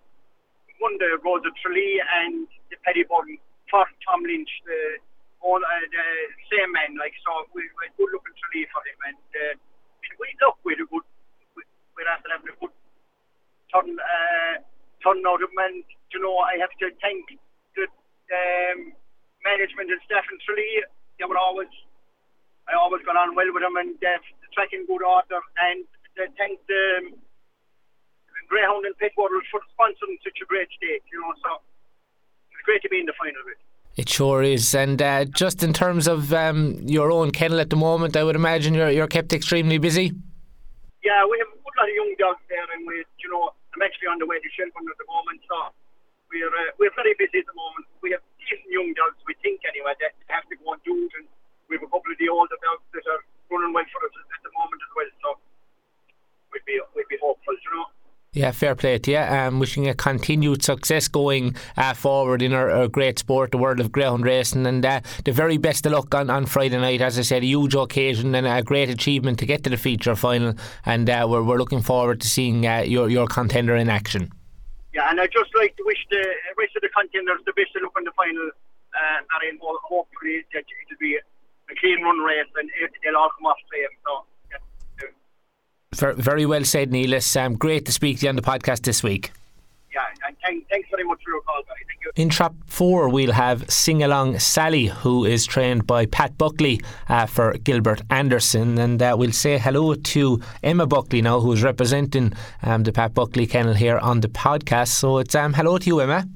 [0.81, 3.39] won the Rose of Tralee and the Pettibone
[3.71, 4.99] for Tom Lynch, the,
[5.47, 6.07] all, uh, the
[6.51, 6.99] same man.
[6.99, 9.55] Like so, we, we good looking Tralee for him, and uh,
[10.19, 11.07] we look with a good.
[11.95, 12.73] We're after having a good
[13.73, 14.55] turn uh,
[15.03, 15.83] turn out of and
[16.13, 17.25] you know I have to thank
[17.75, 18.93] the um,
[19.43, 20.85] management and staff in Tralee.
[21.19, 21.73] They were always
[22.69, 25.85] I always got on well with them and uh, the track in good order and
[26.17, 27.17] they thank the um,
[28.49, 31.05] Greyhound and Pet World for sponsoring such a great stake.
[31.13, 31.65] You know, so
[32.53, 33.57] it's great to be in the final with.
[33.97, 37.77] It sure is, and uh, just in terms of um, your own kennel at the
[37.77, 40.13] moment, I would imagine you're you're kept extremely busy.
[41.05, 43.83] Yeah, we have a good lot of young dogs there, and we, you know, I'm
[43.83, 45.73] actually on the way to Shelbourne at the moment, so
[46.29, 47.89] we're uh, we're very busy at the moment.
[48.05, 51.27] We have decent young dogs, we think anyway, that have to go do it, and
[51.73, 54.43] we have a couple of the older dogs that are running well for us at
[54.45, 55.11] the moment as well.
[55.25, 55.29] So
[56.53, 57.89] we'd be we'd be hopeful, you know.
[58.35, 59.19] Yeah, fair play to you.
[59.19, 63.79] Um, wishing a continued success going uh, forward in our, our, great sport, the world
[63.79, 67.03] of greyhound racing, and uh, the very best of luck on, on Friday night.
[67.03, 70.17] As I said, a huge occasion and a great achievement to get to the feature
[70.17, 70.55] final,
[70.87, 74.33] and uh, we're, we're looking forward to seeing uh, your your contender in action.
[74.95, 76.25] Yeah, and I'd just like to wish the
[76.57, 78.49] rest of the contenders the best of luck in the final.
[78.49, 82.71] Uh, and hopefully it'll be a clean run race and
[83.05, 83.93] they'll all come off safe.
[84.09, 84.25] So
[85.95, 87.37] very well said, Neilus.
[87.41, 89.33] Um, great to speak to you on the podcast this week.
[89.95, 92.23] Yeah, and thank, thanks very much for your call, Thank you.
[92.23, 97.27] In trap four, we'll have Sing Along Sally, who is trained by Pat Buckley uh,
[97.27, 98.79] for Gilbert Anderson.
[98.79, 103.13] And uh, we'll say hello to Emma Buckley now, who is representing um, the Pat
[103.13, 104.89] Buckley kennel here on the podcast.
[104.89, 106.27] So it's um, hello to you, Emma.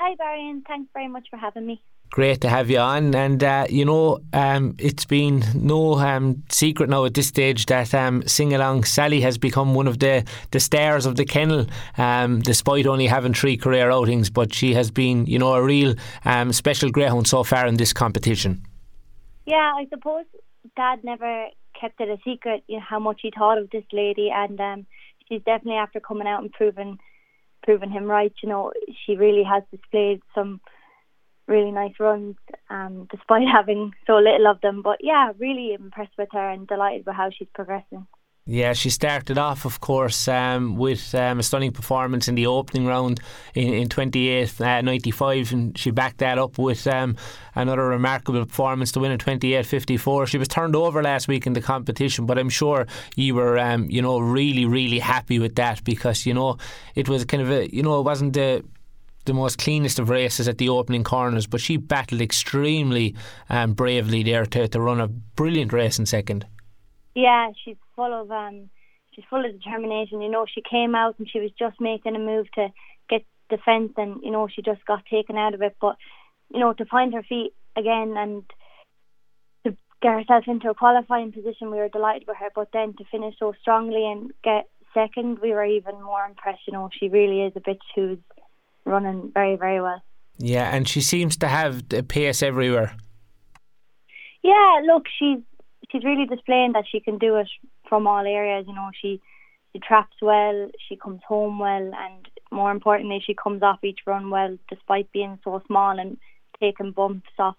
[0.00, 0.62] Hi, Brian.
[0.66, 1.82] Thanks very much for having me
[2.14, 3.12] great to have you on.
[3.12, 7.92] And uh, you know, um, it's been no um, secret now at this stage that
[7.92, 11.66] um, Sing Along Sally has become one of the, the stars of the kennel,
[11.98, 14.30] um, despite only having three career outings.
[14.30, 17.92] But she has been, you know, a real um, special greyhound so far in this
[17.92, 18.64] competition.
[19.44, 20.26] Yeah, I suppose
[20.76, 21.48] Dad never
[21.78, 24.86] kept it a secret you know, how much he thought of this lady, and um,
[25.28, 26.96] she's definitely after coming out and proving
[27.64, 28.32] proving him right.
[28.40, 28.72] You know,
[29.04, 30.60] she really has displayed some
[31.46, 32.36] really nice runs,
[32.70, 34.82] um, despite having so little of them.
[34.82, 38.06] But yeah, really impressed with her and delighted with how she's progressing.
[38.46, 42.86] Yeah, she started off, of course, um, with um, a stunning performance in the opening
[42.86, 43.20] round
[43.54, 47.16] in, in 28 uh, 95, and she backed that up with um,
[47.54, 50.26] another remarkable performance to win in 28 54.
[50.26, 53.88] She was turned over last week in the competition, but I'm sure you were, um,
[53.88, 56.58] you know, really, really happy with that because, you know,
[56.94, 58.62] it was kind of a, you know, it wasn't the
[59.24, 63.14] the most cleanest of races at the opening corners, but she battled extremely
[63.48, 66.46] um, bravely there to, to run a brilliant race in second.
[67.14, 68.70] Yeah, she's full of um,
[69.12, 70.20] she's full of determination.
[70.20, 72.68] You know, she came out and she was just making a move to
[73.08, 75.76] get the fence, and you know she just got taken out of it.
[75.80, 75.96] But
[76.52, 78.42] you know, to find her feet again and
[79.64, 82.48] to get herself into a qualifying position, we were delighted with her.
[82.54, 86.66] But then to finish so strongly and get second, we were even more impressed.
[86.66, 88.18] You know, she really is a bitch who's
[88.84, 90.02] running very, very well.
[90.38, 92.96] Yeah, and she seems to have the pace everywhere.
[94.42, 95.38] Yeah, look, she's
[95.90, 97.48] she's really displaying that she can do it
[97.88, 98.66] from all areas.
[98.66, 99.20] You know, she
[99.72, 104.30] she traps well, she comes home well, and more importantly, she comes off each run
[104.30, 106.18] well, despite being so small and
[106.60, 107.56] taking bumps off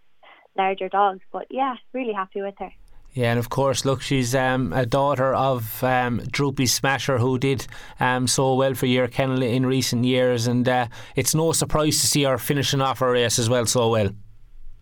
[0.57, 1.21] larger dogs.
[1.31, 2.71] But yeah, really happy with her.
[3.15, 7.65] Yeah, and of course, look, she's um, a daughter of um, Droopy Smasher, who did
[8.01, 12.07] um, so well for Year Kennel in recent years, and uh, it's no surprise to
[12.07, 14.09] see her finishing off her race as well so well.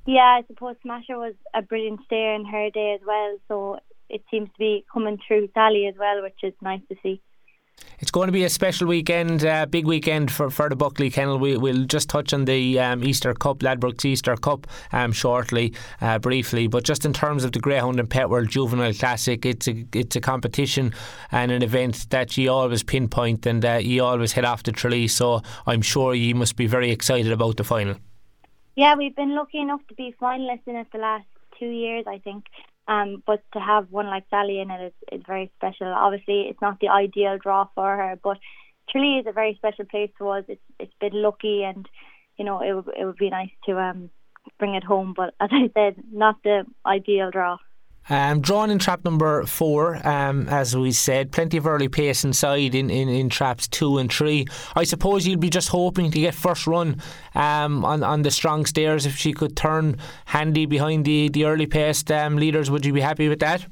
[0.08, 3.78] Yeah, I suppose Smasher was a brilliant stayer in her day as well, so
[4.10, 7.22] it seems to be coming through Sally as well, which is nice to see.
[8.00, 11.40] It's going to be a special weekend, uh, big weekend for, for the Buckley Kennel.
[11.40, 16.20] We, will just touch on the um, Easter Cup, Ladbrokes Easter Cup, um, shortly, uh,
[16.20, 16.68] briefly.
[16.68, 20.16] But just in terms of the Greyhound and Pet World Juvenile Classic, it's a it's
[20.16, 20.94] a competition
[21.32, 25.08] and an event that you always pinpoint and uh, you always head off to.
[25.08, 27.96] So I'm sure you must be very excited about the final.
[28.76, 31.26] Yeah, we've been lucky enough to be finalists in it the last
[31.60, 32.46] two years, I think.
[32.88, 35.88] Um, but to have one like Sally in it is, is very special.
[35.88, 38.38] Obviously, it's not the ideal draw for her, but
[38.90, 40.44] Tralee is a very special place to us.
[40.48, 41.88] It's it's been lucky, and
[42.38, 44.10] you know it would it would be nice to um
[44.60, 45.14] bring it home.
[45.16, 47.58] But as I said, not the ideal draw.
[48.10, 52.76] Um, drawn in trap number four, um, as we said, plenty of early pace inside
[52.76, 54.46] in, in, in traps two and three.
[54.76, 57.02] I suppose you'd be just hoping to get first run
[57.34, 61.66] um, on on the strong stairs if she could turn handy behind the, the early
[61.66, 62.70] paced um, leaders.
[62.70, 63.66] Would you be happy with that?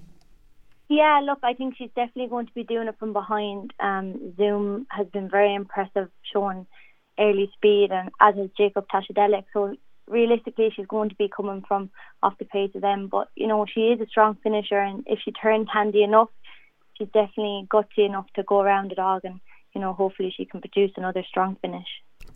[0.87, 3.73] Yeah, look, I think she's definitely going to be doing it from behind.
[3.79, 6.67] Um, Zoom has been very impressive, showing
[7.17, 9.45] early speed, and as has Jacob Tashadelic.
[9.53, 9.75] So
[10.07, 11.89] realistically she's going to be coming from
[12.21, 13.07] off the pace of them.
[13.07, 16.29] But you know she is a strong finisher, and if she turns handy enough,
[16.97, 19.39] she's definitely gutsy enough to go around the dog, and
[19.73, 21.87] you know hopefully she can produce another strong finish.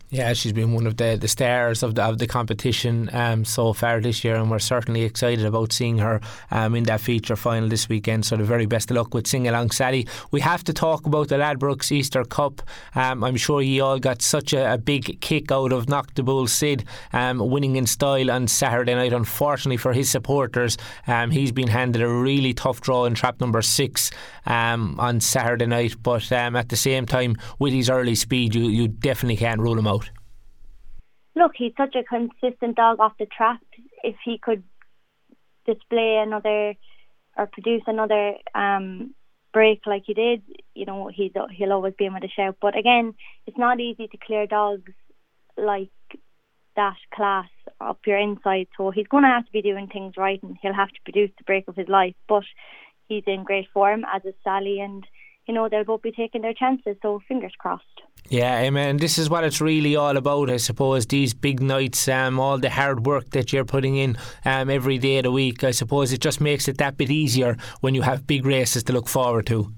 [0.08, 3.72] Yeah, she's been one of the, the stars of the of the competition um, so
[3.72, 6.20] far this year, and we're certainly excited about seeing her
[6.52, 8.24] um, in that feature final this weekend.
[8.24, 10.06] So the very best of luck with Sing Along Sally.
[10.30, 12.62] We have to talk about the Ladbrokes Easter Cup.
[12.94, 16.22] Um, I'm sure you all got such a, a, big kick out of Knock the
[16.22, 19.12] Bull Sid um, winning in style on Saturday night.
[19.12, 23.60] Unfortunately for his supporters, um, he's been handed a really tough draw in trap number
[23.60, 24.12] six
[24.46, 25.96] um, on Saturday night.
[26.00, 29.88] But at the same time, with his early speed, you, you definitely can't rule him
[29.88, 29.95] out
[31.36, 33.60] look, he's such a consistent dog off the trap.
[34.02, 34.64] If he could
[35.66, 36.74] display another
[37.36, 39.14] or produce another um,
[39.52, 40.42] break like he did,
[40.74, 42.56] you know, he's he'll always be in with a shout.
[42.60, 43.14] But again,
[43.46, 44.92] it's not easy to clear dogs
[45.56, 45.90] like
[46.74, 47.48] that class
[47.80, 48.68] up your inside.
[48.76, 51.30] So he's going to have to be doing things right, and he'll have to produce
[51.36, 52.14] the break of his life.
[52.28, 52.44] But
[53.08, 55.06] he's in great form, as is Sally, and
[55.46, 56.96] you know they'll both be taking their chances.
[57.02, 57.84] So fingers crossed.
[58.28, 61.06] Yeah, I this is what it's really all about, I suppose.
[61.06, 65.18] These big nights, um, all the hard work that you're putting in um, every day
[65.18, 68.26] of the week, I suppose it just makes it that bit easier when you have
[68.26, 69.72] big races to look forward to.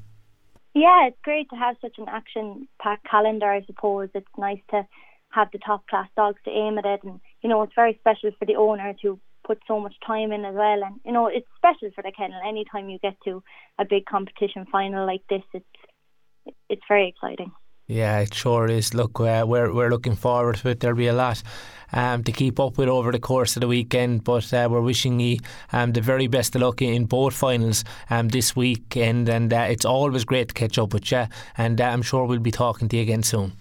[0.74, 4.08] Yeah, it's great to have such an action packed calendar, I suppose.
[4.14, 4.86] It's nice to
[5.30, 8.30] have the top class dogs to aim at it, and, you know, it's very special
[8.38, 10.82] for the owner to put so much time in as well.
[10.84, 12.40] And, you know, it's special for the kennel.
[12.46, 13.42] Anytime you get to
[13.78, 17.52] a big competition final like this, it's, it's very exciting.
[17.88, 18.92] Yeah, it sure is.
[18.92, 20.80] Look, uh, we're we're looking forward to it.
[20.80, 21.42] There'll be a lot
[21.90, 25.18] um, to keep up with over the course of the weekend, but uh, we're wishing
[25.20, 25.38] you
[25.72, 29.30] um, the very best of luck in both finals um, this weekend.
[29.30, 31.24] And uh, it's always great to catch up with you,
[31.56, 33.52] and uh, I'm sure we'll be talking to you again soon.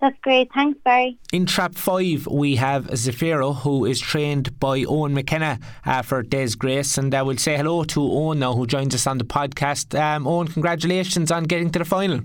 [0.00, 0.50] That's great.
[0.52, 1.16] Thanks, Barry.
[1.32, 6.56] In trap five, we have Zafiro, who is trained by Owen McKenna uh, for Des
[6.58, 6.98] Grace.
[6.98, 9.98] And uh, we'll say hello to Owen now, who joins us on the podcast.
[9.98, 12.20] Um, Owen, congratulations on getting to the final.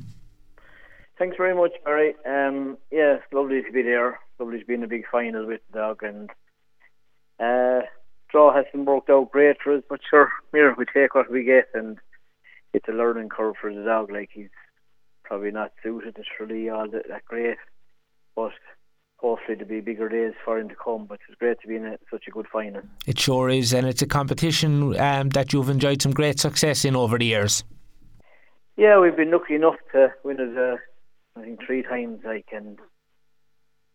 [1.20, 2.16] Thanks very much, Barry.
[2.26, 4.20] Um, yeah, it's lovely to be there.
[4.40, 6.30] Lovely to be in a big final with the dog, and
[7.42, 7.86] uh,
[8.30, 11.68] draw hasn't worked out great for us, but sure, here we take what we get,
[11.74, 11.98] and
[12.74, 14.10] it's a learning curve for the dog.
[14.10, 14.48] Like he's
[15.26, 17.58] probably not suited to really all that, that great,
[18.34, 18.54] but
[19.18, 21.06] hopefully there'll be bigger days for him to come.
[21.06, 22.82] But it's great to be in a, such a good final.
[23.06, 26.96] It sure is, and it's a competition um, that you've enjoyed some great success in
[26.96, 27.66] over the years.
[28.78, 30.58] Yeah, we've been lucky enough to win it.
[30.58, 30.78] Uh,
[31.36, 32.80] I think three times, like, and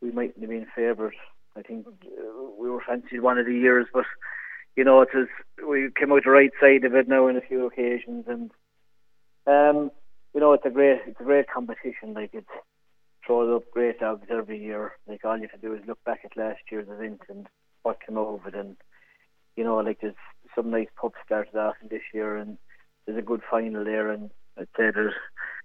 [0.00, 1.16] we mightn't have been favourite.
[1.56, 4.04] I think uh, we were fancied one of the years, but
[4.76, 5.28] you know, it was
[5.66, 8.50] we came out the right side of it now on a few occasions, and
[9.46, 9.90] um,
[10.34, 12.14] you know, it's a great, it's a great competition.
[12.14, 12.46] Like, it
[13.24, 14.92] throws up great dogs every year.
[15.06, 17.46] Like, all you have to do is look back at last year's event and
[17.82, 18.76] what came over it, and
[19.56, 20.14] you know, like, there's
[20.54, 22.58] some nice pups started off this year, and
[23.06, 25.14] there's a good final there, and I'd say there's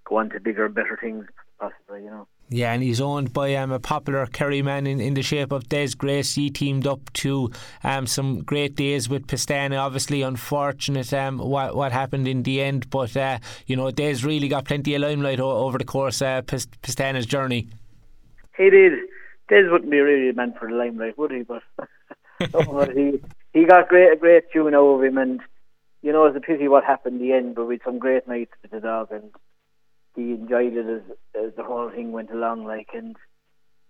[0.08, 1.26] go on to bigger, and better things
[1.60, 2.28] possibly, you know.
[2.52, 5.70] Yeah, and he's owned by um, a popular Kerry man in, in the shape of
[5.70, 6.34] Des Grace.
[6.34, 7.52] He teamed up to
[7.84, 9.80] um, some great days with Pestana.
[9.80, 14.48] Obviously, unfortunate um, what what happened in the end, but uh, you know Des really
[14.48, 17.68] got plenty of limelight o- over the course of uh, Pestana's journey.
[18.58, 18.94] He did.
[19.48, 21.44] Des wouldn't be really meant for the limelight, would he?
[21.44, 21.62] But
[22.96, 23.20] he
[23.54, 25.40] he got great a great tune out of him, and
[26.02, 28.54] you know, it's a pity what happened in the end, but had some great nights
[28.62, 29.32] with the dog, and
[30.16, 31.02] he enjoyed it as,
[31.36, 32.66] as the whole thing went along.
[32.66, 33.16] Like, and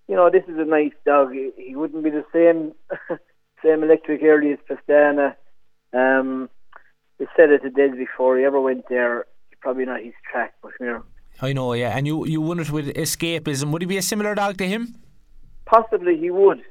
[0.08, 1.34] you know, this is a nice dog.
[1.34, 2.74] He, he wouldn't be the same
[3.64, 5.36] same electric early as Pestana.
[5.94, 6.50] Um,
[7.20, 8.38] we said it to Des before.
[8.38, 9.26] He ever went there,
[9.60, 11.04] probably not his track, but you know.
[11.42, 11.96] I know, yeah.
[11.96, 14.96] And you you wondered with escapism, would he be a similar dog to him?
[15.66, 16.62] Possibly he would.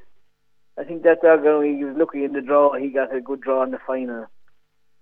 [0.77, 3.63] I think that dog, he was looking in the draw, he got a good draw
[3.63, 4.27] in the final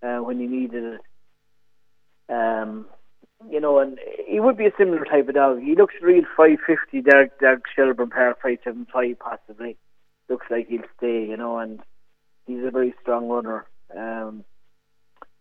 [0.02, 1.02] uh, when he needed it.
[2.34, 2.88] Um,
[3.50, 5.62] you know, and he would be a similar type of dog.
[5.62, 9.78] He looks real 550, dark, dark Shelbourne Park 575 possibly.
[10.30, 11.80] Looks like he'll stay, you know, and
[12.46, 13.66] he's a very strong runner.
[13.96, 14.44] Um,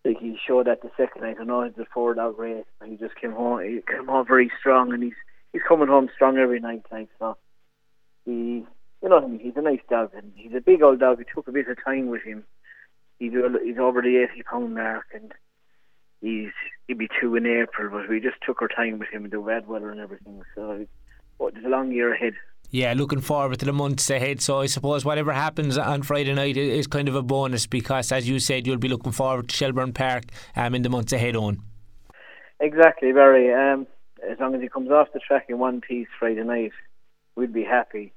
[0.05, 1.37] like he showed that the second night.
[1.41, 3.61] I know it's a four dog race, he just came home.
[3.63, 5.15] He came home very strong, and he's
[5.53, 6.83] he's coming home strong every night.
[6.93, 7.37] Like so,
[8.25, 8.65] he,
[9.03, 11.21] you know, he's a nice dog, and he's a big old dog.
[11.21, 12.45] It took a bit of time with him.
[13.19, 15.33] He's he's over the eighty pound mark, and
[16.21, 16.51] he's
[16.87, 17.91] he'd be two in April.
[17.91, 20.43] But we just took our time with him in the bad weather and everything.
[20.55, 20.87] So,
[21.39, 22.35] but there's a long year ahead
[22.71, 24.41] yeah, looking forward to the months ahead.
[24.41, 28.29] So I suppose whatever happens on Friday night is kind of a bonus because, as
[28.29, 30.25] you said, you'll be looking forward to Shelbourne Park
[30.57, 31.63] um, in the months ahead on.
[32.61, 33.53] Exactly, very.
[33.53, 33.87] Um,
[34.29, 36.73] as long as he comes off the track in one piece Friday night,
[37.37, 38.13] we'd be happy.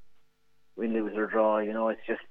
[0.76, 2.22] Win, lose or draw, you know, it's just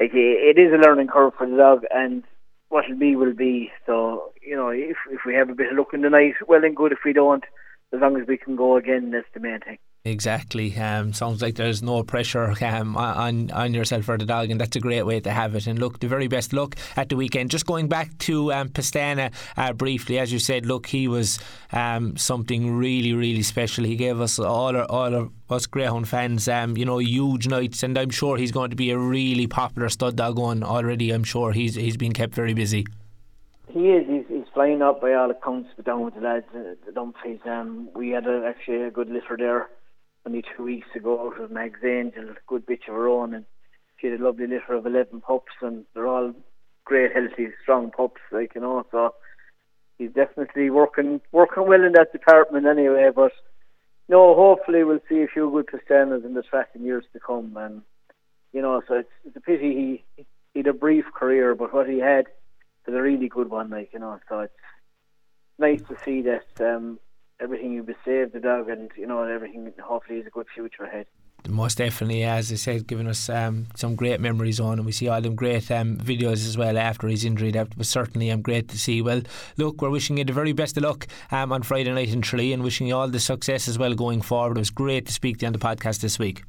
[0.00, 2.24] it, it is a learning curve for the dog, and
[2.70, 3.70] what will be will be.
[3.84, 6.64] So you know, if if we have a bit of luck in the night, well
[6.64, 6.92] and good.
[6.92, 7.44] If we don't,
[7.92, 9.78] as long as we can go again, that's the main thing.
[10.04, 10.74] Exactly.
[10.78, 14.74] Um, sounds like there's no pressure um, on on yourself or the dog, and that's
[14.74, 15.66] a great way to have it.
[15.66, 17.50] And look, the very best luck at the weekend.
[17.50, 21.38] Just going back to um, Pestana uh, briefly, as you said, look, he was
[21.72, 23.84] um, something really, really special.
[23.84, 27.82] He gave us all our, all of us Greyhound fans, um, you know, huge nights,
[27.82, 31.10] and I'm sure he's going to be a really popular stud dog one already.
[31.10, 32.86] I'm sure he's he's been kept very busy.
[33.68, 34.08] He is.
[34.08, 37.40] He's, he's flying up by all accounts, but down with the lads, uh, the Dumfries.
[37.44, 39.68] Um, we had a, actually a good litter there
[40.26, 43.44] only two weeks ago out of Meg's Angel, a good bitch of her own, and
[43.98, 46.34] she had a lovely litter of 11 pups, and they're all
[46.84, 49.14] great, healthy, strong pups, like, you know, so
[49.98, 53.32] he's definitely working working well in that department anyway, but
[54.08, 57.56] no, hopefully we'll see a few good Pestanas in the track in years to come,
[57.56, 57.82] and,
[58.52, 61.88] you know, so it's, it's a pity he, he had a brief career, but what
[61.88, 62.26] he had
[62.86, 64.54] was a really good one, like, you know, so it's
[65.58, 66.98] nice to see that um,
[67.40, 69.72] everything you saved the dog, and you know everything.
[69.82, 71.06] Hopefully, is a good future ahead.
[71.48, 75.08] Most definitely, as I said, giving us um, some great memories on, and we see
[75.08, 77.50] all them great um, videos as well after his injury.
[77.50, 79.00] That was certainly um, great to see.
[79.00, 79.22] Well,
[79.56, 82.52] look, we're wishing you the very best of luck um, on Friday night in Tralee,
[82.52, 84.58] and wishing you all the success as well going forward.
[84.58, 86.42] It was great to speak to you on the podcast this week.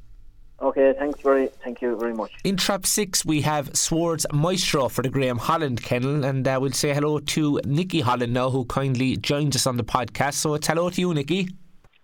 [0.62, 2.32] Okay, thanks very, thank you very much.
[2.44, 6.72] In trap six, we have Swords Maestro for the Graham Holland kennel, and uh, we'll
[6.72, 10.36] say hello to Nikki Holland now, who kindly joins us on the podcast.
[10.36, 11.50] So it's hello to you, Nikki.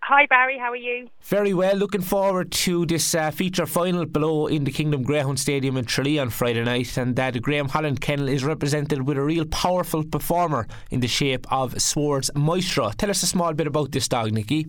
[0.01, 1.09] Hi Barry, how are you?
[1.23, 1.75] Very well.
[1.75, 6.17] Looking forward to this uh, feature final below in the Kingdom Greyhound Stadium in Tralee
[6.17, 6.95] on Friday night.
[6.95, 11.09] And uh, the Graham Holland Kennel is represented with a real powerful performer in the
[11.09, 12.89] shape of Swords Maestro.
[12.91, 14.67] Tell us a small bit about this dog, Nikki.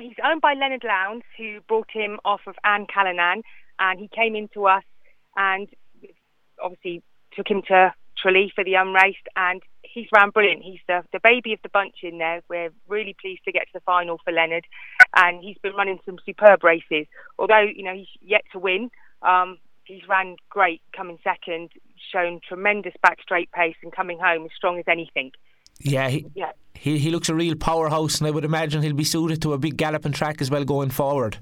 [0.00, 3.42] He's owned by Leonard Lowndes, who brought him off of Anne Callanan,
[3.78, 4.84] and he came into us
[5.36, 5.68] and
[6.62, 7.02] obviously
[7.34, 10.62] took him to Tralee for the unraced, and he's ran brilliant.
[10.62, 12.42] He's the, the baby of the bunch in there.
[12.48, 14.64] We're really pleased to get to the final for Leonard,
[15.14, 17.06] and he's been running some superb races.
[17.38, 18.90] Although you know he's yet to win,
[19.22, 21.70] um, he's ran great, coming second,
[22.12, 25.30] shown tremendous back straight pace, and coming home as strong as anything.
[25.80, 26.52] Yeah, he, yeah.
[26.74, 29.58] He, he looks a real powerhouse, and I would imagine he'll be suited to a
[29.58, 31.38] big galloping track as well going forward.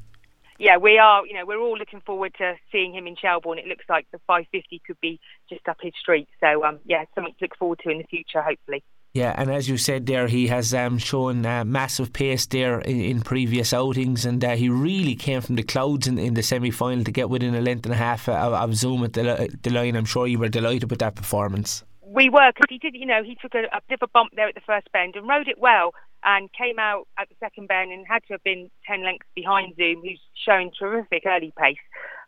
[0.59, 1.27] Yeah, we are.
[1.27, 3.59] You know, we're all looking forward to seeing him in Shelbourne.
[3.59, 6.29] It looks like the 550 could be just up his street.
[6.41, 8.85] So, um, yeah, something to look forward to in the future, hopefully.
[9.15, 13.01] Yeah, and as you said there, he has um, shown uh, massive pace there in,
[13.01, 16.71] in previous outings, and uh, he really came from the clouds in, in the semi
[16.71, 19.71] final to get within a length and a half of, of Zoom at the, the
[19.71, 19.95] line.
[19.95, 23.23] I'm sure you were delighted with that performance we were because he did, you know,
[23.25, 25.49] he took a, a bit of a bump there at the first bend and rode
[25.49, 29.05] it well and came out at the second bend and had to have been 10
[29.05, 31.77] lengths behind Zoom, who's showing terrific early pace.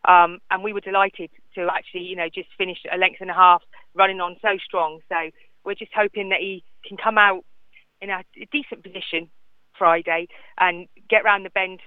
[0.07, 3.35] Um, and we were delighted to actually, you know, just finish a length and a
[3.35, 3.63] half
[3.95, 4.99] running on so strong.
[5.09, 5.31] So
[5.65, 7.45] we're just hoping that he can come out
[8.01, 8.23] in a
[8.53, 9.31] decent position
[9.79, 10.27] Friday
[10.59, 11.81] and get round the bend,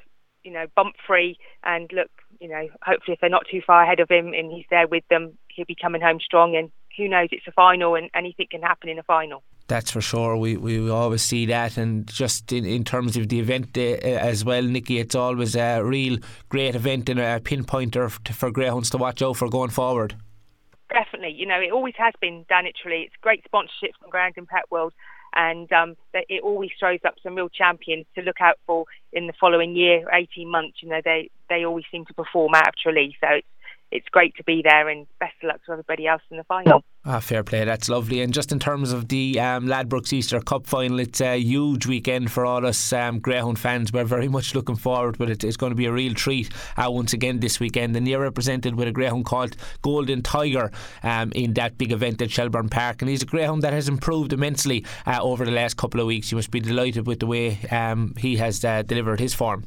[0.43, 3.99] you know, bump free and look, you know, hopefully if they're not too far ahead
[3.99, 7.29] of him and he's there with them, he'll be coming home strong and who knows?
[7.31, 9.41] It's a final, and anything can happen in a final.
[9.67, 10.35] That's for sure.
[10.35, 13.81] We we always see that, and just in, in terms of the event uh,
[14.31, 16.17] as well, Nikki, it's always a real
[16.49, 20.15] great event and a pinpointer for greyhounds to watch out for going forward.
[20.91, 23.03] Definitely, you know, it always has been done at Tralee.
[23.03, 24.93] It's great sponsorship from Grandin Pet World,
[25.35, 29.33] and um, it always throws up some real champions to look out for in the
[29.39, 30.77] following year, 18 months.
[30.81, 33.47] You know, they they always seem to perform out of Tralee, so it's
[33.91, 36.83] it's great to be there and best of luck to everybody else in the final.
[37.05, 38.21] Ah, fair play, that's lovely.
[38.21, 42.31] And just in terms of the um, Ladbrokes Easter Cup final, it's a huge weekend
[42.31, 43.91] for all us um, Greyhound fans.
[43.91, 46.89] We're very much looking forward, but it, it's going to be a real treat uh,
[46.91, 47.95] once again this weekend.
[47.95, 50.71] And you're represented with a Greyhound called Golden Tiger
[51.01, 53.01] um, in that big event at Shelbourne Park.
[53.01, 56.31] And he's a Greyhound that has improved immensely uh, over the last couple of weeks.
[56.31, 59.65] You must be delighted with the way um, he has uh, delivered his form.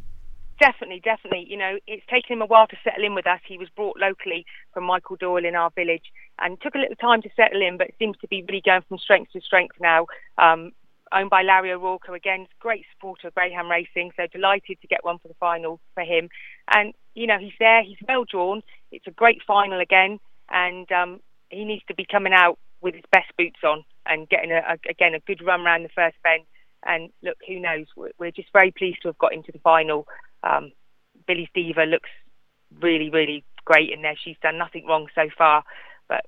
[0.63, 1.45] Definitely, definitely.
[1.49, 3.41] You know, it's taken him a while to settle in with us.
[3.45, 6.05] He was brought locally from Michael Doyle in our village
[6.39, 8.99] and took a little time to settle in, but seems to be really going from
[8.99, 10.07] strength to strength now.
[10.39, 10.71] Um,
[11.13, 15.19] owned by Larry O'Rourke, again, great supporter of Greyhound Racing, so delighted to get one
[15.19, 16.29] for the final for him.
[16.73, 18.63] And, you know, he's there, he's well drawn.
[18.93, 21.19] It's a great final again, and um,
[21.51, 24.79] he needs to be coming out with his best boots on and getting, a, a,
[24.89, 26.45] again, a good run around the first bend.
[26.85, 27.87] And look, who knows?
[27.97, 30.07] We're just very pleased to have got into the final.
[30.43, 30.73] Um,
[31.27, 32.11] Billy's Diva looks
[32.81, 34.17] really, really great in there.
[34.23, 35.65] She's done nothing wrong so far,
[36.09, 36.25] but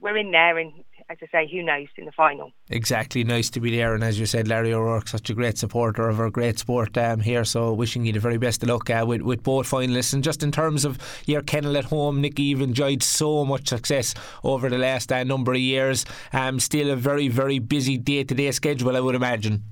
[0.00, 0.72] we're in there, and
[1.10, 2.52] as I say, who knows in the final?
[2.70, 6.08] Exactly, nice to be there, and as you said, Larry O'Rourke, such a great supporter
[6.08, 7.44] of our great sport um, here.
[7.44, 10.14] So, wishing you the very best of luck uh, with with both finalists.
[10.14, 14.14] And just in terms of your kennel at home, Nikki, you've enjoyed so much success
[14.42, 16.04] over the last uh, number of years.
[16.32, 19.64] Um, still a very, very busy day to day schedule, I would imagine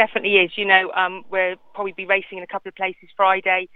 [0.00, 0.52] definitely is.
[0.56, 3.68] You know, um, we'll probably be racing in a couple of places Friday,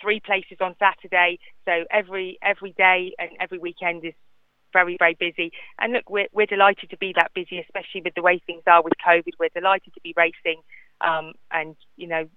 [0.00, 1.38] three places on Saturday.
[1.64, 4.12] So every every day and every weekend is
[4.74, 5.52] very very busy.
[5.78, 8.82] And look, we're we're delighted to be that busy, especially with the way things are
[8.82, 9.32] with COVID.
[9.38, 10.60] We're delighted to be racing,
[11.00, 12.28] um, and you know,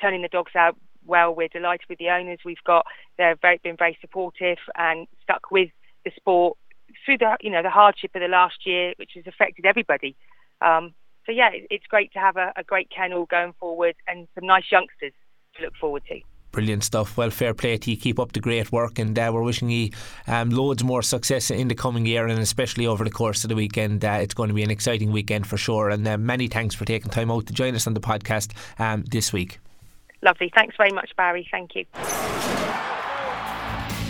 [0.00, 1.34] turning the dogs out well.
[1.34, 2.86] We're delighted with the owners we've got.
[3.18, 5.70] They've very, been very supportive and stuck with
[6.04, 6.56] the sport
[7.04, 10.14] through the you know the hardship of the last year, which has affected everybody.
[10.60, 10.94] Um,
[11.26, 14.70] so yeah, it's great to have a, a great kennel going forward and some nice
[14.70, 15.12] youngsters
[15.56, 16.20] to look forward to.
[16.52, 17.16] Brilliant stuff.
[17.16, 17.96] Well, fair play to you.
[17.96, 19.90] Keep up the great work, and uh, we're wishing you
[20.28, 23.56] um, loads more success in the coming year, and especially over the course of the
[23.56, 24.04] weekend.
[24.04, 25.90] Uh, it's going to be an exciting weekend for sure.
[25.90, 29.02] And uh, many thanks for taking time out to join us on the podcast um,
[29.10, 29.58] this week.
[30.22, 30.52] Lovely.
[30.54, 31.48] Thanks very much, Barry.
[31.50, 31.84] Thank you.